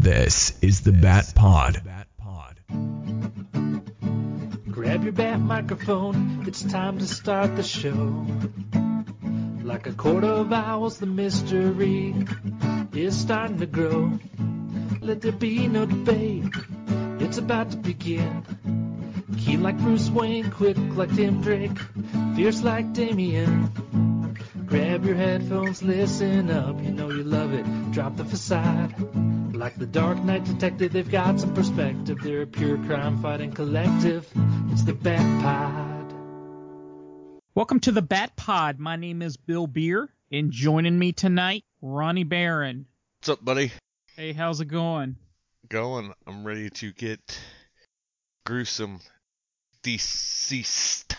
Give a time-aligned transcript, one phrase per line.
[0.00, 1.82] This is the Bat Pod.
[4.70, 8.24] Grab your bat microphone, it's time to start the show.
[9.64, 12.14] Like a Court of Owls, the mystery
[12.92, 14.16] is starting to grow.
[15.00, 16.44] Let there be no debate,
[17.18, 18.46] it's about to begin.
[19.36, 21.76] Keen like Bruce Wayne, quick like Tim Drake,
[22.36, 24.34] fierce like Damian.
[24.64, 27.90] Grab your headphones, listen up, you know you love it.
[27.90, 28.94] Drop the facade.
[29.58, 32.18] Like the Dark Knight Detective, they've got some perspective.
[32.22, 34.24] They're a pure crime fighting collective.
[34.70, 36.14] It's the Bat Pod.
[37.56, 38.78] Welcome to the Bat Pod.
[38.78, 42.86] My name is Bill Beer, and joining me tonight, Ronnie Barron.
[43.18, 43.72] What's up, buddy?
[44.14, 45.16] Hey, how's it going?
[45.68, 46.12] Going.
[46.24, 47.18] I'm ready to get
[48.46, 49.00] gruesome
[49.82, 51.16] deceased.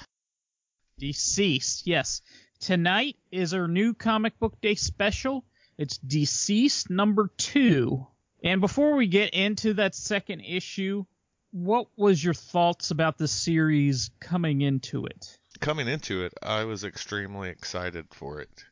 [0.97, 2.21] Deceased, yes.
[2.61, 5.44] Tonight is our new comic book day special.
[5.77, 8.08] It's Deceased number two.
[8.43, 11.05] And before we get into that second issue,
[11.52, 15.38] what was your thoughts about the series coming into it?
[15.59, 18.64] Coming into it, I was extremely excited for it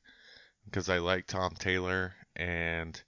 [0.66, 3.02] because I like Tom Taylor, and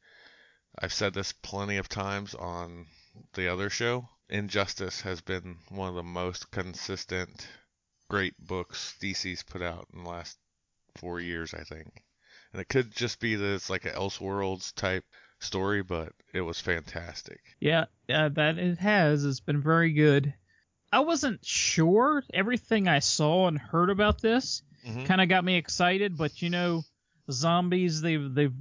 [0.78, 2.88] I've said this plenty of times on
[3.34, 4.09] the other show.
[4.30, 7.47] Injustice has been one of the most consistent,
[8.09, 10.38] great books DC's put out in the last
[10.95, 12.03] four years, I think.
[12.52, 15.06] And it could just be that it's like an Elseworlds type
[15.40, 17.40] story, but it was fantastic.
[17.59, 19.26] Yeah, uh, that it has.
[19.26, 20.34] It's been very good.
[20.92, 22.23] I wasn't sure.
[22.34, 25.06] Everything I saw and heard about this Mhm.
[25.06, 26.84] kind of got me excited, but you know,
[27.31, 28.02] zombies.
[28.02, 28.54] They've they've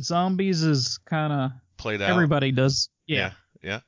[0.00, 2.10] zombies is kind of Played out.
[2.10, 2.88] everybody does.
[3.06, 3.80] Yeah, Yeah.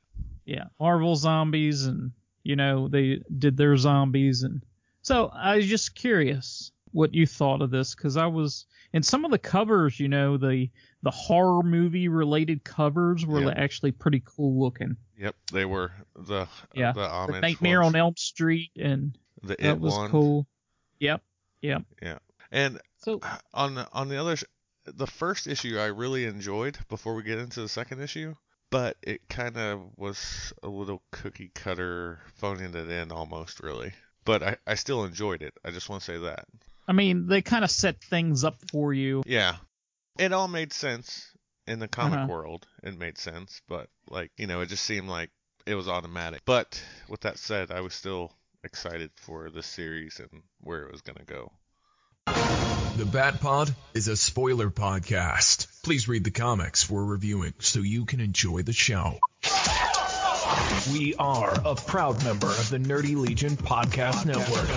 [0.45, 0.65] yeah.
[0.79, 2.11] Marvel zombies, and
[2.43, 4.61] you know they did their zombies, and
[5.01, 9.25] so I was just curious what you thought of this because I was in some
[9.25, 9.99] of the covers.
[9.99, 10.69] You know, the
[11.03, 13.53] the horror movie related covers were Yeah.
[13.57, 14.95] actually pretty cool looking.
[15.17, 15.35] Yep.
[15.51, 17.93] They were the Yeah, the The Nightmare ones.
[17.95, 20.09] on Elm Street, and the that it was one.
[20.09, 20.47] cool.
[20.99, 21.21] Yep,
[21.61, 21.83] yep.
[22.01, 22.17] Yeah.
[22.51, 23.19] And So
[23.53, 24.37] on the, on the other,
[24.85, 28.33] the first issue I really enjoyed before we get into the second issue,
[28.69, 33.91] but it kind of was a little cookie cutter, phoning it in almost, really.
[34.23, 35.53] But I, I still enjoyed it.
[35.65, 36.45] I just want to say that.
[36.87, 39.23] I mean, they kind of set things up for you.
[39.25, 39.55] Yeah,
[40.19, 41.31] it all made sense
[41.67, 42.27] in the comic Uh-huh.
[42.27, 42.67] world.
[42.83, 45.31] It made sense, but like you know, it just seemed like
[45.65, 46.41] it was automatic.
[46.45, 48.31] But with that said, I was still
[48.63, 51.51] excited for the series and where it was gonna go.
[52.97, 55.67] The Bat Pod is a spoiler podcast.
[55.83, 59.19] Please read the comics we're reviewing so you can enjoy the show.
[60.93, 64.69] We are a proud member of the Nerdy Legion Podcast Network.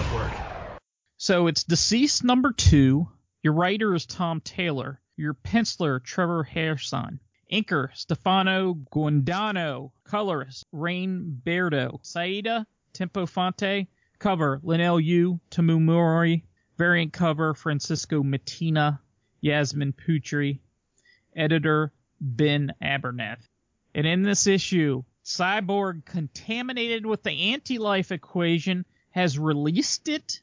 [1.20, 3.08] So it's Deceased number two.
[3.42, 5.00] Your writer is Tom Taylor.
[5.16, 7.18] Your penciler, Trevor Hairsine.
[7.52, 9.90] Inker, Stefano Gaudiano.
[10.04, 11.98] Colorist, Rain Beredo.
[12.02, 12.64] Saida,
[12.94, 13.88] Temofonte.
[14.20, 16.44] Cover, Leinil Yu, Tomeu Morey.
[16.76, 19.00] Variant cover, Francesco Mattina.
[19.40, 20.60] Yasmine Putri.
[21.34, 23.48] Editor, Ben Abernathy.
[23.92, 30.42] And in this issue, Cyborg, contaminated with the anti-life equation, has released it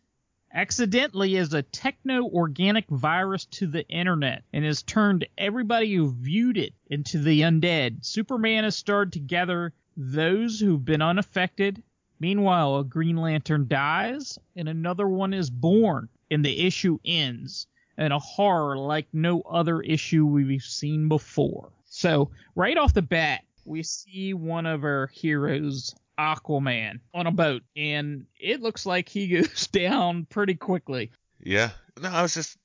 [0.55, 6.73] accidentally as a techno-organic virus to the internet and has turned everybody who viewed it
[6.89, 8.03] into the undead.
[8.05, 11.83] Superman has started to gather those who've been unaffected.
[12.21, 17.67] Meanwhile, a Green Lantern dies and another one is born, and the issue ends
[17.97, 21.69] in a horror like no other issue we've seen before.
[21.85, 27.63] So, right off the bat, we see one of our heroes, Aquaman, on a boat,
[27.75, 31.11] and it looks like he goes down pretty quickly.
[31.39, 31.71] Yeah.
[31.99, 32.57] No, I was just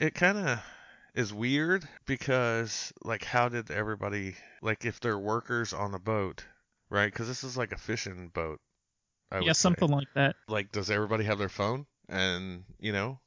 [0.00, 0.60] it kind of
[1.14, 6.44] is weird because like how did everybody like if they're workers on the boat,
[6.90, 7.12] right?
[7.12, 8.60] Cuz this is like a fishing boat.
[9.30, 9.62] I yeah, say.
[9.62, 10.36] something like that.
[10.48, 13.20] like does everybody have their phone and, you know,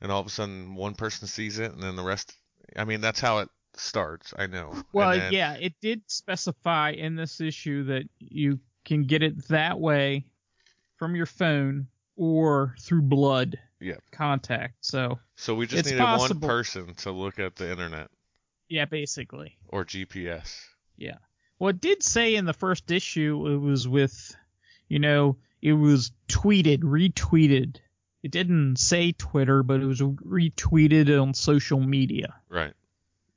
[0.00, 2.36] and all of a sudden one person sees it and then the rest
[2.76, 4.74] I mean, that's how it starts, I know.
[4.92, 9.78] Well, then- yeah, it did specify in this issue that you can get it that
[9.78, 10.24] way
[10.96, 11.86] from your phone
[12.16, 13.96] or through blood Yeah.
[14.10, 14.74] contact.
[14.80, 16.40] So, So we just it's needed possible.
[16.40, 18.10] one person to look at the internet
[18.68, 19.56] yeah, basically.
[19.68, 20.64] or GPS.
[20.96, 21.18] Yeah.
[21.58, 24.34] Well, it did say in the first issue it was with,
[24.88, 27.76] you know, it was tweeted, retweeted.
[28.22, 32.34] It didn't say Twitter, but it was retweeted on social media.
[32.48, 32.74] Right.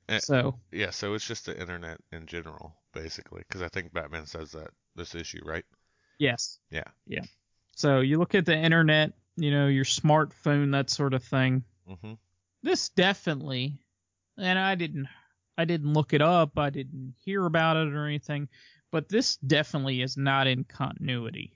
[0.10, 4.26] Eh, So, Yeah, so it's just the internet in general, basically, because I think Batman
[4.26, 5.66] says that this issue, right?
[6.20, 6.60] yes.
[6.70, 6.84] Yeah.
[7.08, 7.24] Yeah.
[7.76, 11.64] So you look at the internet, you know, your smartphone, that sort of thing.
[11.88, 12.14] hmm
[12.62, 13.80] This definitely,
[14.38, 15.08] and I didn't,
[15.58, 16.60] I didn't look it up.
[16.60, 18.50] I didn't hear about it or anything.
[18.92, 21.54] But this definitely is not in continuity.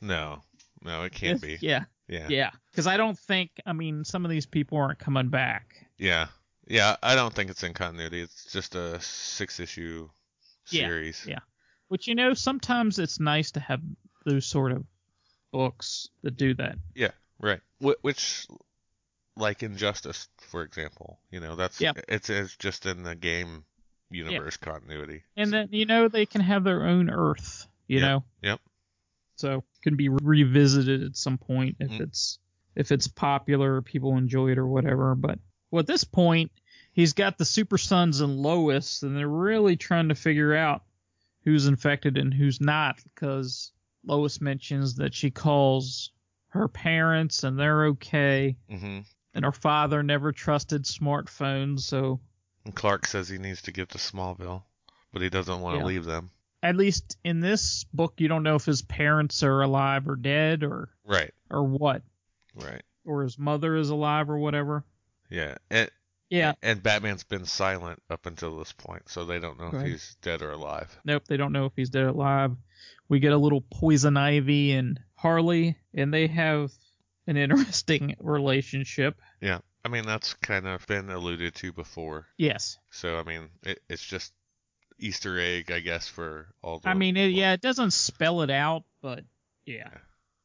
[0.00, 0.42] No,
[0.84, 1.58] no, it can't be.
[1.60, 2.28] Yeah, Yeah.
[2.28, 2.50] yeah.
[2.70, 3.50] Because I don't think.
[3.64, 5.74] I mean, some of these people aren't coming back.
[5.98, 6.26] Yeah.
[6.68, 8.20] Yeah, I don't think it's in continuity.
[8.20, 10.08] It's just a six issue
[10.64, 10.72] series.
[10.72, 11.24] Yeah, series.
[11.26, 11.38] yeah.
[11.88, 13.80] Which you know, sometimes it's nice to have
[14.24, 14.84] those sort of
[15.52, 16.76] books that do that.
[16.94, 17.60] Yeah, right.
[17.80, 18.46] Wh- Which,
[19.36, 21.92] like Injustice, for example, you know, that's Yeah.
[22.08, 23.64] it's, it's just in the game
[24.10, 25.22] universe continuity.
[25.36, 27.66] and then you know they can have their own Earth.
[27.88, 28.24] You Yep, know.
[28.42, 28.60] yep.
[29.36, 32.00] So can be revisited at some point if Mm.
[32.00, 32.38] it's
[32.74, 35.14] if it's popular, people enjoy it or whatever.
[35.14, 35.38] But
[35.70, 36.52] well, at this point,
[36.92, 40.82] he's got the Super Sons and Lois, and they're really trying to figure out
[41.46, 43.72] who's infected and who's not, because
[44.04, 46.10] Lois mentions that she calls
[46.48, 48.98] her parents and they're okay, hmm
[49.32, 52.18] and her father never trusted smartphones, so
[52.64, 54.62] And Clark says he needs to get to Smallville,
[55.12, 55.84] but he doesn't want to Yeah.
[55.86, 56.30] leave them.
[56.62, 60.64] at least in this book, you don't know if his parents are alive or dead
[60.64, 62.02] or Right, or what,
[62.56, 62.82] right.
[63.04, 64.84] or his mother is alive or whatever.
[65.30, 65.56] Yeah.
[65.70, 65.88] And,
[66.28, 66.54] Yeah.
[66.62, 69.86] And Batman's been silent up until this point, so they don't know Right.
[69.86, 70.96] if he's dead or alive.
[71.04, 72.56] Nope, they don't know if he's dead or alive.
[73.08, 76.72] We get a little Poison Ivy and Harley, and they have
[77.28, 79.20] an interesting relationship.
[79.40, 79.58] Yeah.
[79.84, 82.26] I mean, that's kind of been alluded to before.
[82.36, 82.78] Yes.
[82.90, 84.32] So, I mean, it, it's just
[84.98, 86.88] Easter egg, I guess, for all the.
[86.88, 89.22] I mean, it, yeah, it doesn't spell it out, but
[89.64, 89.98] yeah, Yeah.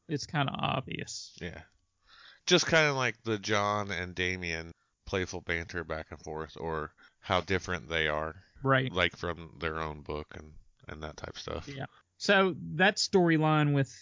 [0.08, 1.36] it's kind of obvious.
[1.40, 1.60] Yeah.
[2.46, 4.70] Just kind of like the John and Damian
[5.06, 8.92] playful banter back and forth, or how different they are, Right.
[8.92, 10.52] like from their own book and,
[10.88, 11.68] and that type stuff.
[11.68, 11.86] Yeah.
[12.18, 13.92] So that storyline with,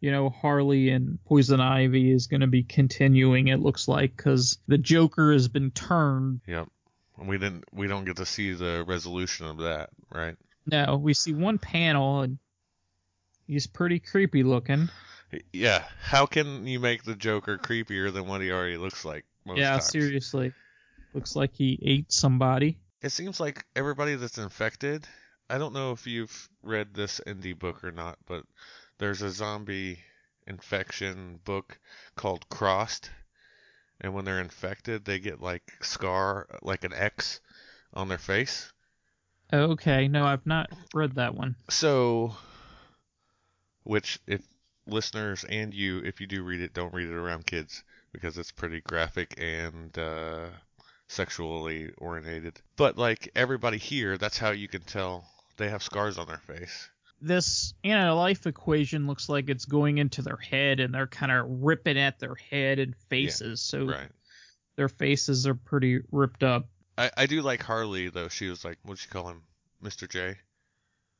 [0.00, 4.58] you know, Harley and Poison Ivy is going to be continuing, it looks like, because
[4.66, 6.40] the Joker has been turned.
[6.46, 6.68] Yep.
[7.18, 10.36] And we didn't, we don't get to see the resolution of that, right?
[10.64, 12.38] No, we see one panel, and
[13.46, 14.88] he's pretty creepy looking.
[15.52, 15.84] Yeah.
[16.02, 19.24] How can you make the Joker creepier than what he already looks like?
[19.56, 19.86] Yeah, times?
[19.86, 20.52] seriously.
[21.14, 22.78] Looks like he ate somebody.
[23.02, 25.06] It seems like everybody that's infected.
[25.48, 28.44] I don't know if you've read this indie book or not, but
[28.98, 29.98] there's a zombie
[30.46, 31.78] infection book
[32.14, 33.10] called Crossed,
[34.00, 37.40] and when they're infected, they get like scar, like an X,
[37.94, 38.72] on their face.
[39.52, 41.56] Okay, no, I've not read that one.
[41.68, 42.36] So,
[43.82, 44.42] which if
[44.86, 48.52] listeners and you, if you do read it, don't read it around kids because it's
[48.52, 50.46] pretty graphic and uh,
[51.08, 52.60] sexually orientated.
[52.76, 55.24] But like everybody here, that's how you can tell
[55.56, 56.88] they have scars on their face.
[57.20, 61.98] This anti-life equation looks like it's going into their head, and they're kind of ripping
[61.98, 63.60] at their head and faces.
[63.60, 64.08] so Right.
[64.76, 66.66] their faces are pretty ripped up.
[66.96, 68.28] I, I do like Harley though.
[68.28, 69.42] She was like, what'd you call him,
[69.82, 70.08] Mr.
[70.08, 70.36] J?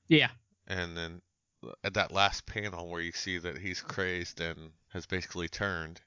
[0.09, 0.31] Yeah,
[0.67, 1.21] And then
[1.85, 6.01] at that last panel where you see that he's crazed and has basically turned,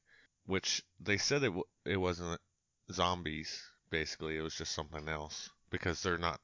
[0.46, 2.40] which they said it w- it wasn't
[2.92, 3.62] zombies.
[3.90, 6.40] Basically, it was just something else because they're not.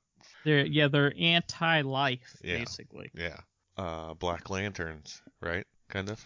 [0.45, 2.57] they're yeah they're anti-life Yeah.
[2.59, 3.11] basically.
[3.13, 3.37] Yeah.
[3.77, 5.65] Uh, Black Lanterns, right?
[5.89, 6.23] Kind of.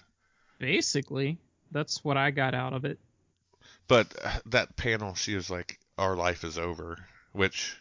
[0.60, 1.38] Basically,
[1.72, 3.00] that's what I got out of it.
[3.88, 6.98] But uh, that panel, she was like, "Our life is over,"
[7.31, 7.78] which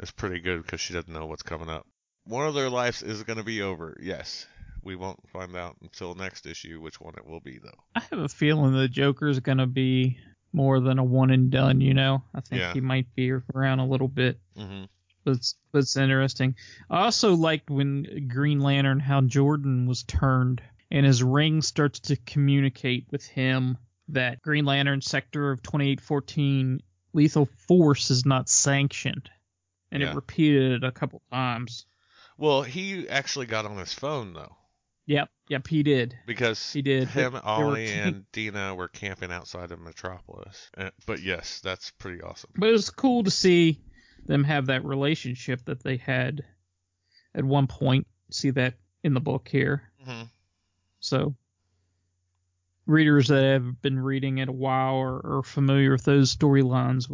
[0.00, 1.86] is pretty good because she doesn't know what's coming up.
[2.24, 3.96] One of their lives is going to be over.
[4.00, 4.46] Yes,
[4.86, 7.78] we won't find out until next issue which one it will be, though.
[7.94, 10.16] I have a feeling the Joker's gonna be
[10.52, 11.80] more than a one and done.
[11.80, 12.72] You know, I think Yeah.
[12.72, 14.38] he might be around a little bit.
[14.56, 14.84] Mm-hmm.
[15.24, 16.54] but it's, it's interesting.
[16.88, 20.62] I also liked when Green Lantern Hal Jordan was turned
[20.92, 23.76] and his ring starts to communicate with him
[24.08, 26.80] that Green Lantern sector of 2814
[27.12, 29.28] lethal force is not sanctioned.
[29.90, 30.10] And Yeah.
[30.12, 31.86] it repeated it a couple times.
[32.38, 34.56] Well, he actually got on his phone though,
[35.06, 36.16] Yep, yep, he did.
[36.26, 37.08] because He did.
[37.08, 40.70] him, They- they were Ollie, and Dinah were camping outside of Metropolis.
[40.76, 42.50] Uh, but yes, that's pretty awesome.
[42.56, 43.80] But it was cool to see
[44.26, 46.44] them have that relationship that they had
[47.34, 48.06] at one point.
[48.30, 49.92] See that in the book here.
[50.04, 50.22] hmm
[50.98, 51.36] So
[52.86, 57.06] readers that have been reading it a while or are familiar with those storylines,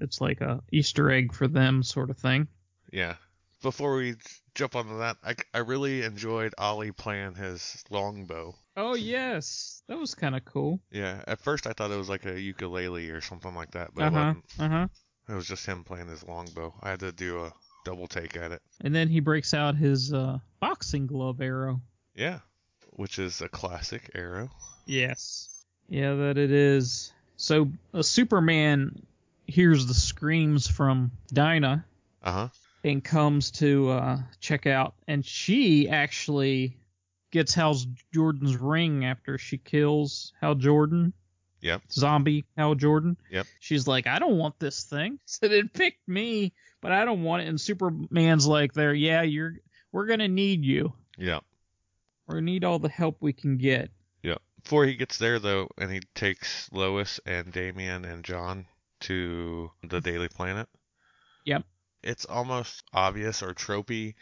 [0.00, 2.48] it's like a Easter egg for them sort of thing.
[2.92, 3.14] Yeah.
[3.62, 4.14] Before we
[4.54, 8.54] jump onto that, I, I really enjoyed Ollie playing his longbow.
[8.76, 10.80] Oh yes, that was kind of cool.
[10.92, 14.04] Yeah, at first I thought it was like a ukulele or something like that, but
[14.04, 14.18] Uh it huh.
[14.26, 14.44] wasn't.
[14.60, 14.88] Uh huh.
[15.28, 16.72] It was just him playing his longbow.
[16.82, 17.52] I had to do a
[17.84, 18.62] double take at it.
[18.80, 21.80] And then he breaks out his uh, boxing glove arrow.
[22.14, 22.38] Yeah,
[22.92, 24.50] which is a classic arrow.
[24.86, 25.64] Yes.
[25.88, 27.12] Yeah, that it is.
[27.36, 29.02] So uh, Superman
[29.46, 31.84] hears the screams from Dinah,
[32.22, 32.48] Uh huh.
[32.84, 36.78] And comes to uh, check out, and she actually
[37.32, 37.76] gets Hal
[38.14, 41.12] Jordan's ring after she kills Hal Jordan.
[41.60, 41.82] Yep.
[41.90, 43.16] Zombie Hal Jordan.
[43.30, 43.46] Yep.
[43.58, 45.18] She's like, I don't want this thing.
[45.26, 47.48] Said it picked me, but I don't want it.
[47.48, 49.54] And Superman's like, there, yeah, you're,
[49.90, 50.92] we're gonna need you.
[51.18, 51.42] Yep.
[52.26, 53.90] We're gonna need all the help we can get.
[54.22, 54.40] Yep.
[54.62, 58.66] Before he gets there though, and he takes Lois and Damian and John
[59.00, 60.68] to the Daily Planet.
[61.44, 61.64] Yep.
[62.02, 64.14] It's almost obvious or tropey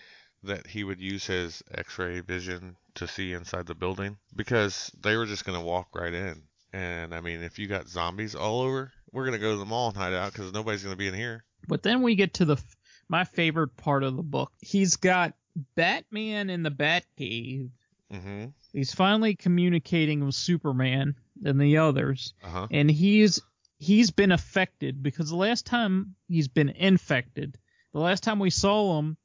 [0.43, 5.27] that he would use his X-ray vision to see inside the building because they were
[5.27, 6.43] just gonna walk right in.
[6.73, 9.89] And I mean, if you got zombies all over, we're gonna go to the mall
[9.89, 11.45] and hide out because nobody's gonna be in here.
[11.69, 12.77] But then we get to the f-
[13.09, 14.53] my favorite part of the book.
[14.61, 15.35] He's got
[15.75, 17.71] Batman in the Batcave.
[18.13, 18.47] Mm-hmm.
[18.73, 21.15] He's finally communicating with Superman
[21.45, 22.67] and the others, Uh huh.
[22.71, 23.41] and he's
[23.79, 27.59] he's been affected because the last time he's been infected,
[27.97, 29.17] the last time we saw him,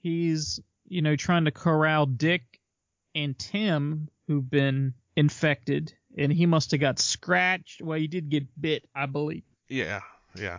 [0.00, 2.42] he's you know trying to corral Dick
[3.14, 7.80] and Tim who've been infected, and he must have got scratched.
[7.80, 9.44] Well, he did get bit, I believe.
[9.68, 10.00] Yeah.
[10.34, 10.58] Yeah.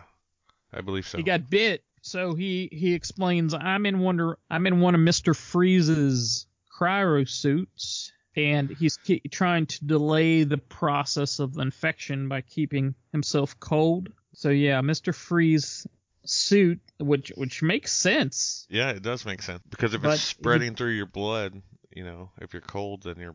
[0.72, 1.18] I believe so.
[1.18, 5.34] He got bit, so he he explains, "I'm in wonder, I'm in one of Mister
[5.34, 6.46] Freeze's
[6.80, 8.98] cryo suits, and he's
[9.30, 15.12] trying to delay the process of the infection by keeping himself cold." So yeah, Mister
[15.12, 15.86] Freeze
[16.28, 18.66] suit, which which makes sense.
[18.68, 21.60] Yeah, it does make sense because if But it's spreading through your blood,
[21.94, 23.34] you know, if you're cold, then your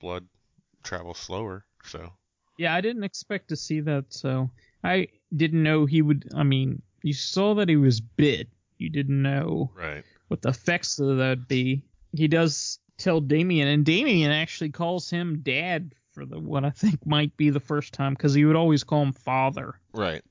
[0.00, 0.26] blood
[0.82, 1.64] travels slower.
[1.84, 2.12] So
[2.58, 4.50] Yeah, I didn't expect to see that, so
[4.84, 6.28] I didn't know he would.
[6.34, 8.48] I mean, you saw that he was bit.
[8.78, 10.04] You didn't know right.
[10.28, 11.82] what the effects of that would be.
[12.12, 17.06] He does tell Damian, and Damian actually calls him dad for the what I think
[17.06, 19.80] might be the first time because he would always call him father.
[19.92, 20.22] Right.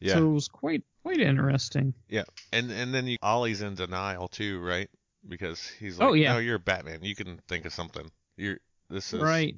[0.00, 0.14] Yeah.
[0.14, 1.94] So it was quite quite interesting.
[2.08, 2.24] yeah.
[2.52, 4.88] And and then you, Ollie's in denial too, right?
[5.28, 6.32] Because he's like, Oh, yeah.
[6.32, 6.98] no, you're Batman.
[7.02, 8.10] You can think of something.
[8.36, 8.58] You're
[8.90, 9.56] this is Right.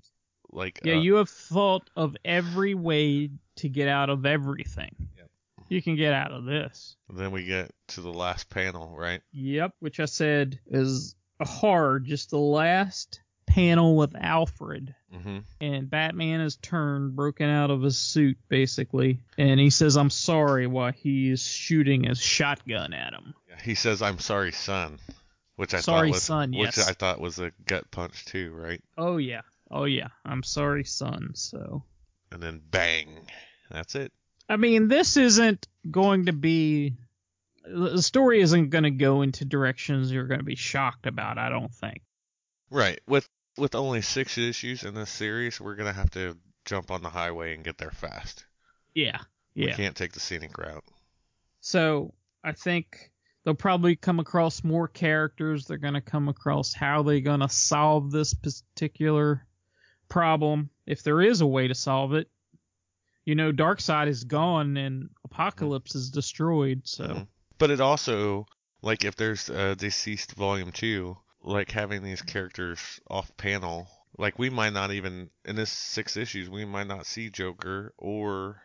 [0.50, 4.94] like Yeah, uh, you have thought of every way to get out of everything.
[5.16, 5.30] Yep.
[5.68, 6.96] You can get out of this.
[7.12, 9.20] Then we get to the last panel, right?
[9.32, 12.04] Yep, which I said is hard.
[12.04, 14.94] Just the last panel with Alfred.
[15.14, 15.38] Mm-hmm.
[15.62, 20.66] and Batman is turned, broken out of his suit, basically, and he says, "I'm sorry,"
[20.66, 23.32] while he's shooting his shotgun at him.
[23.62, 24.98] He says, "I'm sorry, son,"
[25.54, 26.76] which I Sorry, thought was son, yes.
[26.76, 26.86] which.
[26.86, 28.82] I thought was a gut punch too, right?
[28.98, 31.30] Oh yeah, oh yeah, I'm sorry, son.
[31.34, 31.82] So,
[32.30, 33.26] And then bang,
[33.70, 34.12] that's it.
[34.50, 36.94] I mean, this isn't going to be.
[37.64, 41.38] The story isn't going to go into directions you're going to be shocked about.
[41.38, 42.02] I don't think.
[42.70, 43.00] Right.
[43.06, 47.10] With with only six issues in this series, we're gonna have to jump on the
[47.10, 48.44] highway and get there fast.
[48.94, 49.18] Yeah,
[49.54, 49.76] We yeah.
[49.76, 50.84] can't take the scenic route.
[51.60, 53.12] So I think
[53.44, 55.66] they'll probably come across more characters.
[55.66, 59.46] They're going to come across how they're going to solve this particular
[60.08, 62.28] problem, if there is a way to solve it.
[63.24, 66.82] You know, Darkseid is gone and Apokolips is destroyed.
[66.84, 67.28] So Mhm.
[67.58, 68.46] But it also
[68.82, 73.88] like if there's a deceased volume two, like having these characters off panel,
[74.18, 78.60] like we might not even in this six issues we might not see Joker or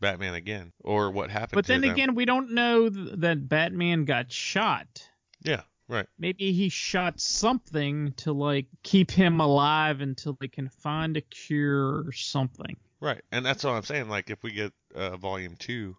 [0.00, 1.56] Batman again or what happened.
[1.56, 1.90] but then them.
[1.90, 5.08] again, we don't know th- that Batman got shot.
[5.42, 6.06] yeah, right.
[6.18, 12.04] Maybe he shot something to like keep him alive until they can find a cure
[12.06, 12.76] or something.
[13.00, 14.08] Right, and that's what I'm saying.
[14.08, 15.96] Like, if we get uh, volume two,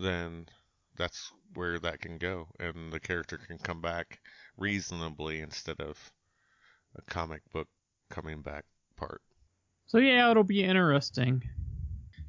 [0.00, 0.46] then
[0.96, 4.18] that's where that can go, and the character can come back
[4.56, 5.98] reasonably instead of
[6.96, 7.68] a comic book
[8.10, 8.64] coming back
[8.96, 9.22] part.
[9.86, 11.42] So yeah, it'll be interesting.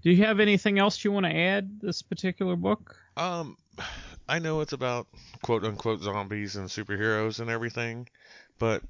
[0.03, 2.95] Do you have anything else you want to add this particular book?
[3.17, 3.57] Um,
[4.27, 5.07] I know it's about
[5.41, 8.07] quote unquote zombies and superheroes and everything,
[8.59, 8.83] but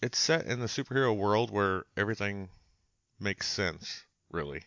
[0.00, 2.48] it's set in the superhero world where everything
[3.18, 4.62] makes sense, really.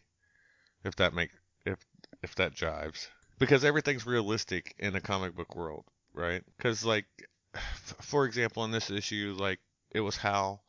[0.84, 1.32] If that make
[1.66, 1.78] if
[2.24, 3.08] if that jives,
[3.40, 6.44] because everything's realistic in a comic book world, right?
[6.58, 7.06] Because like,
[8.02, 9.60] for example, in this issue, like
[9.92, 10.64] it was Hal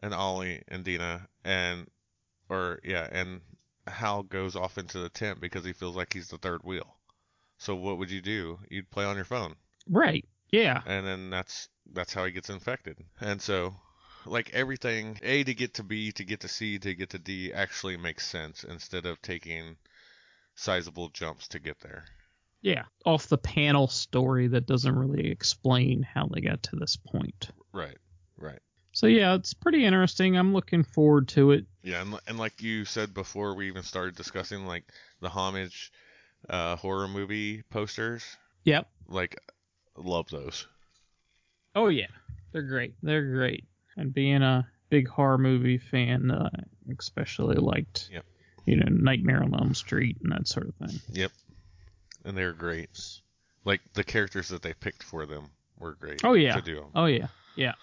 [0.00, 1.88] and Ollie and Dinah and
[2.48, 3.40] or yeah, and
[3.86, 6.96] Hal goes off into the tent because he feels like he's the third wheel.
[7.58, 8.58] So what would you do?
[8.68, 9.54] You'd play on your phone,
[9.88, 10.24] Right.
[10.50, 10.82] Yeah.
[10.86, 12.98] and then that's that's how he gets infected.
[13.20, 13.74] And so,
[14.26, 17.52] like everything, A to get to B to get to C to get to D
[17.52, 19.76] actually makes sense instead of taking
[20.54, 22.04] sizable jumps to get there.
[22.64, 22.84] Yeah.
[23.04, 27.50] Off the panel story that doesn't really explain how they got to this point.
[27.72, 27.98] Right,
[28.38, 28.58] right.
[28.92, 30.36] So yeah, it's pretty interesting.
[30.36, 31.66] I'm looking forward to it.
[31.82, 34.84] Yeah, and, and like you said before, we even started discussing like
[35.20, 35.92] the homage
[36.48, 38.24] uh, horror movie posters.
[38.64, 38.88] Yep.
[39.08, 39.38] Like
[39.96, 40.66] love those.
[41.74, 42.06] Oh yeah,
[42.52, 42.94] they're great.
[43.02, 43.64] They're great.
[43.96, 46.48] And being a big horror movie fan, uh,
[46.98, 48.24] especially liked, Yep.
[48.64, 51.00] you know, Nightmare on Elm Street and that sort of thing.
[51.12, 51.32] Yep.
[52.24, 53.20] And they're great.
[53.64, 56.24] Like the characters that they picked for them were great.
[56.24, 56.54] Oh yeah.
[56.54, 56.90] To do 'em.
[56.94, 57.28] Oh yeah.
[57.56, 57.74] Yeah.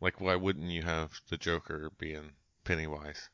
[0.00, 2.32] Like why wouldn't you have the Joker being
[2.64, 3.28] Pennywise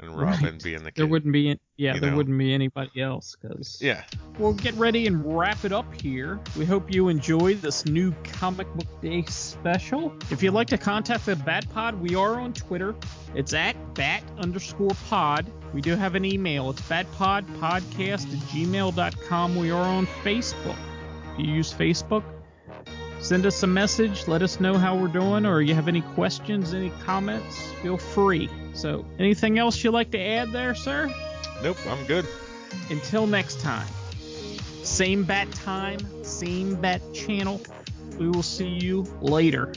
[0.00, 0.62] and Robin Right.
[0.62, 0.96] being the kid?
[0.96, 2.16] There wouldn't be, yeah, You there know?
[2.18, 3.78] wouldn't be anybody else because.
[3.80, 4.04] Yeah.
[4.38, 6.38] We'll get ready and wrap it up here.
[6.56, 10.12] We hope you enjoyed this new Comic Book Day special.
[10.30, 12.94] If you'd like to contact the Bat Pod, we are on Twitter.
[13.34, 15.50] It's at bat underscore pod.
[15.74, 16.70] We do have an email.
[16.70, 19.56] It's batpodpodcast at gmail.com.
[19.56, 20.76] We are on Facebook.
[21.34, 22.22] If you use Facebook,
[23.20, 24.28] send us a message.
[24.28, 28.48] Let us know how we're doing, or you have any questions, any comments, feel free.
[28.74, 31.12] So, anything else you'd like to add there, sir?
[31.62, 32.26] Nope, I'm good.
[32.90, 33.88] Until next time,
[34.82, 37.60] same bat time, same bat channel.
[38.18, 39.72] We will see you later.